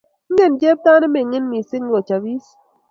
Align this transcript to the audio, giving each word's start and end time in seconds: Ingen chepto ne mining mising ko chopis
Ingen 0.29 0.53
chepto 0.61 0.91
ne 0.99 1.07
mining 1.13 1.45
mising 1.51 1.85
ko 1.91 1.99
chopis 2.07 2.45